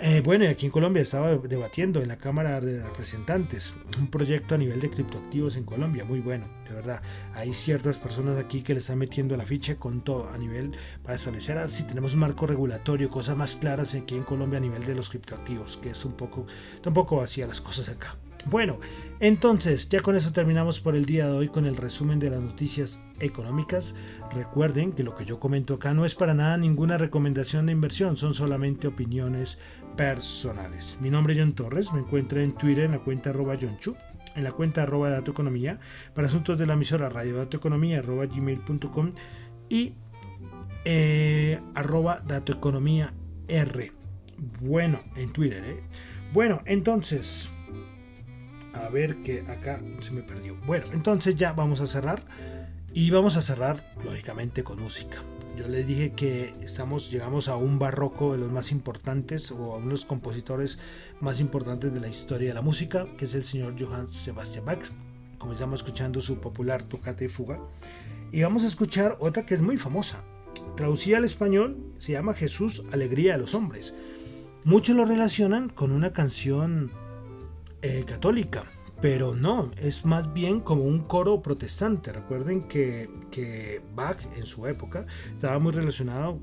Eh, 0.03 0.19
bueno, 0.25 0.45
y 0.45 0.47
aquí 0.47 0.65
en 0.65 0.71
Colombia 0.71 1.03
estaba 1.03 1.37
debatiendo 1.37 2.01
en 2.01 2.07
la 2.07 2.17
Cámara 2.17 2.59
de 2.59 2.81
Representantes 2.81 3.75
un 3.99 4.07
proyecto 4.07 4.55
a 4.55 4.57
nivel 4.57 4.79
de 4.79 4.89
criptoactivos 4.89 5.57
en 5.57 5.63
Colombia, 5.63 6.03
muy 6.03 6.21
bueno, 6.21 6.47
de 6.67 6.73
verdad. 6.73 7.03
Hay 7.35 7.53
ciertas 7.53 7.99
personas 7.99 8.39
aquí 8.39 8.63
que 8.63 8.73
le 8.73 8.79
están 8.79 8.97
metiendo 8.97 9.37
la 9.37 9.45
ficha 9.45 9.75
con 9.75 10.01
todo 10.03 10.27
a 10.29 10.39
nivel 10.39 10.71
para 11.03 11.13
establecer 11.13 11.69
si 11.69 11.83
tenemos 11.83 12.15
un 12.15 12.21
marco 12.21 12.47
regulatorio, 12.47 13.11
cosas 13.11 13.37
más 13.37 13.55
claras 13.55 13.93
aquí 13.93 14.15
en 14.15 14.23
Colombia 14.23 14.57
a 14.57 14.61
nivel 14.61 14.83
de 14.83 14.95
los 14.95 15.11
criptoactivos, 15.11 15.77
que 15.77 15.91
es 15.91 16.03
un 16.03 16.13
poco, 16.13 16.47
tampoco 16.81 17.17
vacía 17.17 17.45
las 17.45 17.61
cosas 17.61 17.87
acá. 17.87 18.17
Bueno, 18.45 18.79
entonces 19.19 19.87
ya 19.89 20.01
con 20.01 20.15
eso 20.15 20.31
terminamos 20.31 20.79
por 20.79 20.95
el 20.95 21.05
día 21.05 21.27
de 21.27 21.33
hoy 21.33 21.47
con 21.47 21.65
el 21.65 21.77
resumen 21.77 22.19
de 22.19 22.31
las 22.31 22.41
noticias 22.41 22.99
económicas. 23.19 23.95
Recuerden 24.33 24.93
que 24.93 25.03
lo 25.03 25.15
que 25.15 25.25
yo 25.25 25.39
comento 25.39 25.75
acá 25.75 25.93
no 25.93 26.05
es 26.05 26.15
para 26.15 26.33
nada 26.33 26.57
ninguna 26.57 26.97
recomendación 26.97 27.67
de 27.67 27.71
inversión, 27.73 28.17
son 28.17 28.33
solamente 28.33 28.87
opiniones 28.87 29.59
personales. 29.95 30.97
Mi 31.01 31.09
nombre 31.09 31.33
es 31.33 31.39
John 31.39 31.53
Torres, 31.53 31.93
me 31.93 31.99
encuentro 31.99 32.41
en 32.41 32.53
Twitter 32.53 32.85
en 32.85 32.91
la 32.91 32.99
cuenta 32.99 33.29
arroba 33.29 33.57
John 33.61 33.77
Chu, 33.77 33.95
en 34.35 34.43
la 34.43 34.51
cuenta 34.53 34.83
arroba 34.83 35.09
Dato 35.09 35.31
Economía, 35.31 35.79
para 36.15 36.27
asuntos 36.27 36.57
de 36.57 36.65
la 36.65 36.73
emisora 36.73 37.09
Radio 37.09 37.37
Dato 37.37 37.57
Economía 37.57 37.99
arroba 37.99 38.25
gmail.com 38.25 39.13
y 39.69 39.93
eh, 40.83 41.59
arroba 41.75 42.23
Dato 42.25 42.53
Economía 42.53 43.13
R. 43.47 43.91
Bueno, 44.61 44.99
en 45.15 45.31
Twitter, 45.31 45.63
¿eh? 45.63 45.83
Bueno, 46.33 46.61
entonces 46.65 47.51
a 48.73 48.89
ver 48.89 49.17
que 49.23 49.41
acá 49.41 49.79
se 49.99 50.11
me 50.11 50.21
perdió. 50.21 50.55
Bueno, 50.65 50.85
entonces 50.93 51.35
ya 51.35 51.53
vamos 51.53 51.81
a 51.81 51.87
cerrar. 51.87 52.23
Y 52.93 53.09
vamos 53.09 53.37
a 53.37 53.41
cerrar, 53.41 53.81
lógicamente, 54.03 54.65
con 54.65 54.81
música. 54.81 55.19
Yo 55.57 55.65
les 55.69 55.87
dije 55.87 56.11
que 56.11 56.53
estamos, 56.61 57.09
llegamos 57.09 57.47
a 57.47 57.55
un 57.55 57.79
barroco 57.79 58.33
de 58.33 58.37
los 58.37 58.51
más 58.51 58.73
importantes 58.73 59.49
o 59.49 59.73
a 59.73 59.77
uno 59.77 59.85
de 59.85 59.91
los 59.91 60.03
compositores 60.03 60.77
más 61.21 61.39
importantes 61.39 61.93
de 61.93 62.01
la 62.01 62.09
historia 62.09 62.49
de 62.49 62.53
la 62.53 62.61
música, 62.61 63.07
que 63.17 63.25
es 63.25 63.35
el 63.35 63.45
señor 63.45 63.75
Johann 63.79 64.09
Sebastian 64.09 64.65
Bach. 64.65 64.83
Comenzamos 65.37 65.79
escuchando 65.79 66.19
su 66.19 66.41
popular 66.41 66.83
Tocate 66.83 67.25
y 67.25 67.29
Fuga. 67.29 67.59
Y 68.33 68.41
vamos 68.43 68.65
a 68.65 68.67
escuchar 68.67 69.15
otra 69.21 69.45
que 69.45 69.55
es 69.55 69.61
muy 69.61 69.77
famosa. 69.77 70.21
Traducida 70.75 71.17
al 71.17 71.25
español, 71.25 71.93
se 71.97 72.11
llama 72.11 72.33
Jesús, 72.33 72.83
Alegría 72.91 73.33
de 73.33 73.39
los 73.39 73.55
Hombres. 73.55 73.93
Muchos 74.65 74.97
lo 74.97 75.05
relacionan 75.05 75.69
con 75.69 75.93
una 75.93 76.11
canción 76.11 76.91
eh, 77.81 78.03
católica, 78.05 78.65
pero 79.01 79.35
no, 79.35 79.71
es 79.77 80.05
más 80.05 80.31
bien 80.33 80.59
como 80.59 80.83
un 80.83 80.99
coro 80.99 81.41
protestante. 81.41 82.13
Recuerden 82.13 82.67
que, 82.67 83.09
que 83.31 83.81
Bach 83.95 84.19
en 84.35 84.45
su 84.45 84.67
época 84.67 85.05
estaba 85.33 85.57
muy 85.59 85.71
relacionado 85.71 86.39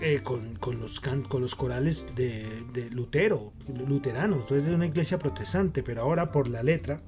eh, 0.00 0.22
con, 0.22 0.58
los 0.80 0.98
con 1.00 1.40
los 1.40 1.54
corales 1.54 2.06
de, 2.16 2.88
Lutero, 2.90 3.52
luteranos, 3.86 4.40
entonces 4.40 4.66
de 4.66 4.74
una 4.74 4.86
iglesia 4.86 5.18
protestante, 5.18 5.82
pero 5.82 6.02
ahora 6.02 6.32
por 6.32 6.48
la 6.48 6.62
letra 6.62 7.02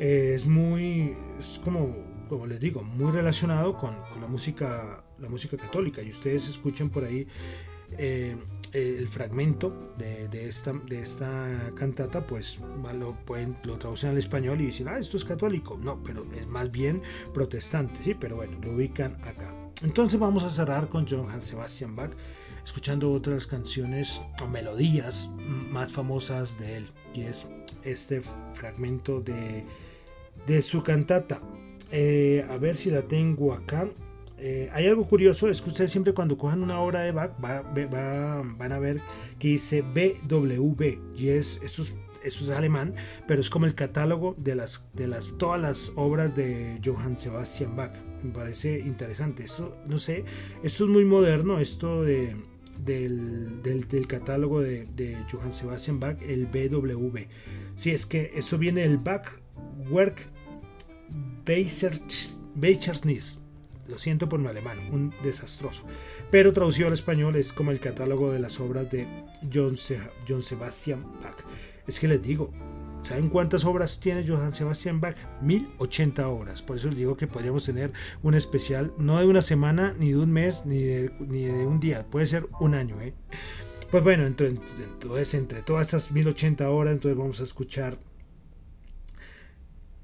eh, 0.00 0.32
es 0.34 0.46
muy, 0.46 1.14
es 1.38 1.60
como, 1.62 1.96
como 2.28 2.46
les 2.46 2.58
digo, 2.58 2.82
muy 2.82 3.12
relacionado 3.12 3.76
con, 3.76 3.96
la 4.20 4.26
música 4.26 5.04
la 5.20 5.28
música 5.28 5.56
católica 5.56 6.02
y 6.02 6.10
ustedes 6.10 6.48
escuchan 6.48 6.88
por 6.90 7.04
ahí 7.04 7.26
eh, 7.98 8.36
el 8.72 9.08
fragmento 9.08 9.94
de, 9.98 10.28
esta, 10.48 10.72
de 10.72 11.00
esta 11.00 11.72
cantata, 11.74 12.24
pues 12.26 12.60
lo, 12.94 13.14
pueden, 13.24 13.56
lo 13.64 13.78
traducen 13.78 14.10
al 14.10 14.18
español 14.18 14.60
y 14.60 14.66
dicen, 14.66 14.88
ah, 14.88 14.98
esto 14.98 15.16
es 15.16 15.24
católico. 15.24 15.78
No, 15.82 16.02
pero 16.02 16.24
es 16.34 16.46
más 16.46 16.70
bien 16.70 17.02
protestante, 17.34 18.02
sí, 18.02 18.14
pero 18.14 18.36
bueno, 18.36 18.58
lo 18.62 18.72
ubican 18.72 19.14
acá. 19.24 19.54
Entonces 19.82 20.20
vamos 20.20 20.44
a 20.44 20.50
cerrar 20.50 20.88
con 20.88 21.06
Johann 21.06 21.42
Sebastian 21.42 21.96
Bach, 21.96 22.10
escuchando 22.64 23.10
otras 23.12 23.46
canciones 23.46 24.22
o 24.42 24.46
melodías 24.46 25.30
más 25.70 25.90
famosas 25.92 26.58
de 26.58 26.76
él, 26.78 26.86
y 27.14 27.22
es 27.22 27.50
este 27.82 28.20
fragmento 28.54 29.20
de, 29.20 29.64
de 30.46 30.62
su 30.62 30.82
cantata. 30.82 31.40
Eh, 31.90 32.46
a 32.48 32.56
ver 32.56 32.76
si 32.76 32.90
la 32.90 33.02
tengo 33.02 33.52
acá. 33.52 33.88
Eh, 34.42 34.70
hay 34.72 34.86
algo 34.86 35.06
curioso, 35.06 35.50
es 35.50 35.60
que 35.60 35.68
ustedes 35.68 35.90
siempre 35.90 36.14
cuando 36.14 36.38
cojan 36.38 36.62
una 36.62 36.80
obra 36.80 37.00
de 37.00 37.12
Bach 37.12 37.32
van 37.38 38.72
a 38.72 38.78
ver 38.78 39.02
que 39.38 39.48
dice 39.48 39.82
BW 39.82 40.82
y 41.14 41.28
es, 41.28 41.60
esto 41.62 41.82
es, 41.82 41.92
es 42.24 42.48
alemán, 42.48 42.94
pero 43.28 43.42
es 43.42 43.50
como 43.50 43.66
el 43.66 43.74
catálogo 43.74 44.34
de, 44.38 44.54
las, 44.54 44.88
de 44.94 45.08
las, 45.08 45.26
todas 45.36 45.60
las 45.60 45.92
obras 45.94 46.34
de 46.34 46.80
Johann 46.82 47.18
Sebastian 47.18 47.76
Bach. 47.76 47.92
Me 48.22 48.30
parece 48.32 48.78
interesante. 48.78 49.44
Esto, 49.44 49.76
no 49.86 49.98
sé, 49.98 50.24
esto 50.62 50.84
es 50.84 50.90
muy 50.90 51.04
moderno, 51.04 51.58
esto 51.58 52.02
de, 52.02 52.34
del, 52.82 53.62
del, 53.62 54.06
catálogo 54.06 54.62
de, 54.62 55.18
Johann 55.30 55.52
Sebastian 55.52 56.00
Bach, 56.00 56.16
el 56.22 56.46
BW. 56.46 57.18
Si 57.76 57.90
es 57.90 58.06
que 58.06 58.32
eso 58.34 58.56
viene 58.56 58.82
del 58.82 58.96
Bach 58.96 59.26
Bechernis 62.54 63.44
lo 63.90 63.98
siento 63.98 64.28
por 64.28 64.40
mi 64.40 64.48
alemán, 64.48 64.78
un 64.92 65.12
desastroso. 65.22 65.84
Pero 66.30 66.52
traducido 66.52 66.86
al 66.86 66.94
español 66.94 67.36
es 67.36 67.52
como 67.52 67.70
el 67.70 67.80
catálogo 67.80 68.32
de 68.32 68.38
las 68.38 68.60
obras 68.60 68.90
de 68.90 69.06
John, 69.52 69.76
John 70.26 70.42
Sebastian 70.42 71.04
Bach. 71.22 71.36
Es 71.86 71.98
que 71.98 72.08
les 72.08 72.22
digo, 72.22 72.52
¿saben 73.02 73.28
cuántas 73.28 73.64
obras 73.64 74.00
tiene 74.00 74.26
Johann 74.26 74.54
Sebastian 74.54 75.00
Bach? 75.00 75.16
1080 75.42 76.28
obras. 76.28 76.62
Por 76.62 76.76
eso 76.76 76.88
les 76.88 76.96
digo 76.96 77.16
que 77.16 77.26
podríamos 77.26 77.64
tener 77.64 77.92
un 78.22 78.34
especial 78.34 78.92
no 78.96 79.18
de 79.18 79.26
una 79.26 79.42
semana, 79.42 79.94
ni 79.98 80.10
de 80.10 80.18
un 80.18 80.30
mes, 80.30 80.64
ni 80.66 80.82
de, 80.82 81.12
ni 81.20 81.44
de 81.44 81.66
un 81.66 81.80
día. 81.80 82.06
Puede 82.06 82.26
ser 82.26 82.48
un 82.60 82.74
año, 82.74 83.00
¿eh? 83.00 83.12
Pues 83.90 84.04
bueno, 84.04 84.24
entonces 84.24 85.34
entre 85.34 85.62
todas 85.62 85.88
estas 85.88 86.12
1080 86.12 86.70
horas, 86.70 86.92
entonces 86.92 87.18
vamos 87.18 87.40
a 87.40 87.44
escuchar 87.44 87.98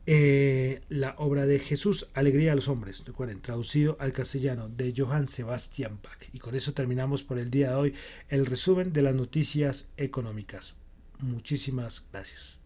eh, 0.06 0.82
la 0.88 1.16
obra 1.18 1.46
de 1.46 1.58
Jesús, 1.58 2.08
Alegría 2.14 2.52
a 2.52 2.54
los 2.54 2.68
Hombres, 2.68 3.04
recuerden, 3.04 3.40
traducido 3.40 3.96
al 3.98 4.12
castellano 4.12 4.68
de 4.68 4.94
Johann 4.96 5.26
Sebastian 5.26 5.98
Bach. 6.02 6.28
Y 6.32 6.38
con 6.38 6.54
eso 6.54 6.72
terminamos 6.72 7.24
por 7.24 7.38
el 7.38 7.50
día 7.50 7.70
de 7.70 7.76
hoy 7.76 7.94
el 8.28 8.46
resumen 8.46 8.92
de 8.92 9.02
las 9.02 9.14
noticias 9.14 9.90
económicas. 9.96 10.74
Muchísimas 11.18 12.04
gracias. 12.12 12.58